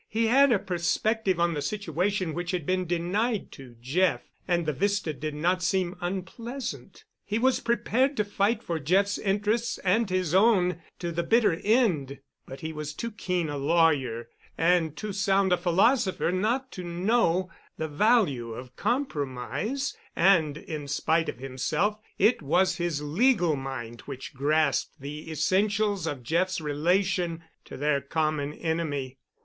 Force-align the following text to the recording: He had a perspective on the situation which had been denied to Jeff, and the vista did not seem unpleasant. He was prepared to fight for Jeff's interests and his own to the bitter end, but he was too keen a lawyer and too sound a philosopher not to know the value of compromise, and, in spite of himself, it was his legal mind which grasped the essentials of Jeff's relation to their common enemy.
He 0.09 0.25
had 0.25 0.51
a 0.51 0.57
perspective 0.57 1.39
on 1.39 1.53
the 1.53 1.61
situation 1.61 2.33
which 2.33 2.49
had 2.49 2.65
been 2.65 2.87
denied 2.87 3.51
to 3.51 3.75
Jeff, 3.79 4.21
and 4.47 4.65
the 4.65 4.73
vista 4.73 5.13
did 5.13 5.35
not 5.35 5.61
seem 5.61 5.95
unpleasant. 6.01 7.03
He 7.23 7.37
was 7.37 7.59
prepared 7.59 8.17
to 8.17 8.25
fight 8.25 8.63
for 8.63 8.79
Jeff's 8.79 9.19
interests 9.19 9.77
and 9.83 10.09
his 10.09 10.33
own 10.33 10.81
to 10.97 11.11
the 11.11 11.21
bitter 11.21 11.61
end, 11.63 12.17
but 12.47 12.61
he 12.61 12.73
was 12.73 12.95
too 12.95 13.11
keen 13.11 13.47
a 13.47 13.57
lawyer 13.57 14.27
and 14.57 14.97
too 14.97 15.13
sound 15.13 15.53
a 15.53 15.57
philosopher 15.57 16.31
not 16.31 16.71
to 16.71 16.83
know 16.83 17.51
the 17.77 17.87
value 17.87 18.53
of 18.53 18.75
compromise, 18.75 19.95
and, 20.15 20.57
in 20.57 20.87
spite 20.87 21.29
of 21.29 21.37
himself, 21.37 21.99
it 22.17 22.41
was 22.41 22.77
his 22.77 23.03
legal 23.03 23.55
mind 23.55 24.01
which 24.07 24.33
grasped 24.33 24.99
the 24.99 25.29
essentials 25.29 26.07
of 26.07 26.23
Jeff's 26.23 26.59
relation 26.59 27.43
to 27.65 27.77
their 27.77 28.01
common 28.01 28.51
enemy. 28.53 29.19